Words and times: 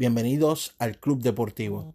Bienvenidos 0.00 0.74
al 0.78 0.96
Club 0.98 1.20
Deportivo. 1.20 1.94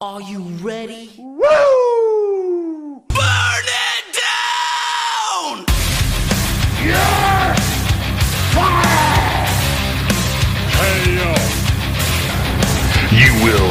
Are 0.00 0.20
you 0.24 0.42
ready? 0.60 1.14
Woo! 1.18 3.04
Burn 3.06 3.66
it 3.68 4.06
down! 4.18 5.64
You're 6.84 7.54
fired! 8.56 9.46
Hey 10.74 11.14
You 13.14 13.32
will 13.44 13.70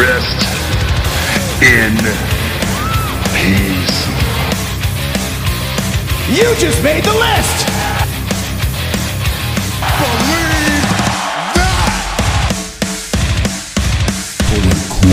rest 0.00 0.40
in 1.60 1.94
peace. 3.34 4.06
You 6.30 6.54
just 6.58 6.82
made 6.82 7.04
the 7.04 7.12
list! 7.12 7.91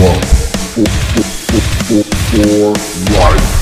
Club 0.00 0.24
for, 0.72 0.88
for, 1.12 1.60
for, 1.84 2.04
for 2.30 2.72
life. 3.12 3.52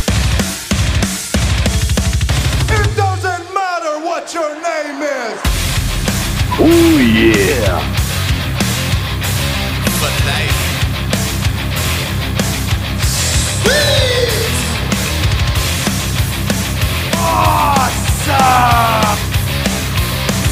It 2.71 2.97
doesn't 2.97 3.47
matter 3.53 3.99
what 4.07 4.33
your 4.33 4.55
name 4.55 5.03
is! 5.03 5.41
Oh 6.61 6.99
yeah! 7.01 7.81
For 9.99 10.13
life. 10.29 10.59
Awesome! 17.17 19.19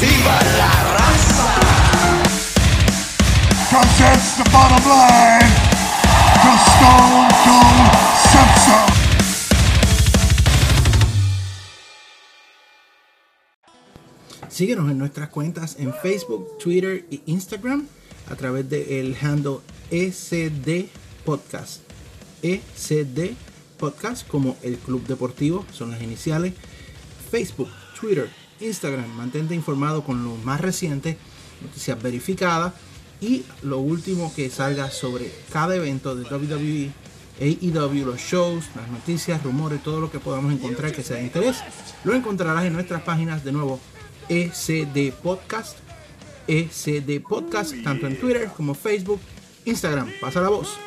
Viva 0.01 0.37
la 0.59 0.73
raza! 0.97 1.49
Cause 3.71 3.93
that's 3.99 4.31
the 4.37 4.43
bottom 4.51 4.83
line. 4.89 5.46
Síguenos 14.57 14.89
en 14.89 14.97
nuestras 14.97 15.29
cuentas 15.29 15.75
en 15.77 15.93
Facebook, 15.93 16.57
Twitter 16.57 17.05
e 17.11 17.21
Instagram 17.27 17.85
a 18.27 18.35
través 18.35 18.67
del 18.67 19.15
handle 19.21 19.59
ECD 19.91 20.87
Podcast. 21.23 21.83
ECD 22.41 23.35
Podcast 23.77 24.27
como 24.27 24.57
el 24.63 24.77
Club 24.79 25.05
Deportivo, 25.05 25.63
son 25.71 25.91
las 25.91 26.01
iniciales. 26.01 26.53
Facebook, 27.29 27.69
Twitter, 27.99 28.31
Instagram, 28.59 29.07
mantente 29.15 29.53
informado 29.53 30.03
con 30.03 30.23
lo 30.23 30.35
más 30.37 30.59
reciente, 30.59 31.17
noticias 31.61 32.01
verificadas 32.01 32.73
y 33.21 33.43
lo 33.63 33.79
último 33.79 34.33
que 34.35 34.49
salga 34.49 34.91
sobre 34.91 35.31
cada 35.51 35.75
evento 35.75 36.15
de 36.15 36.23
WWE, 36.23 36.91
AEW, 37.39 38.05
los 38.05 38.19
shows, 38.19 38.65
las 38.75 38.89
noticias, 38.89 39.43
rumores, 39.43 39.81
todo 39.83 39.99
lo 39.99 40.11
que 40.11 40.19
podamos 40.19 40.53
encontrar 40.53 40.91
que 40.91 41.03
sea 41.03 41.17
de 41.17 41.23
interés, 41.23 41.57
lo 42.03 42.13
encontrarás 42.13 42.65
en 42.65 42.73
nuestras 42.73 43.01
páginas 43.01 43.43
de 43.43 43.51
nuevo 43.51 43.79
ECD 44.29 45.13
Podcast, 45.13 45.77
ECD 46.47 47.21
Podcast, 47.21 47.73
tanto 47.83 48.07
en 48.07 48.19
Twitter 48.19 48.49
como 48.55 48.73
Facebook, 48.73 49.19
Instagram. 49.65 50.11
Pasa 50.21 50.41
la 50.41 50.49
voz. 50.49 50.77